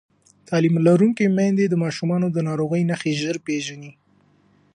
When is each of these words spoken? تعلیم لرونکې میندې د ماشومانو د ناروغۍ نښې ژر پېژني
تعلیم 0.47 0.75
لرونکې 0.87 1.25
میندې 1.37 1.65
د 1.69 1.75
ماشومانو 1.83 2.27
د 2.31 2.37
ناروغۍ 2.47 2.81
نښې 2.89 3.13
ژر 3.21 3.35
پېژني 3.45 3.91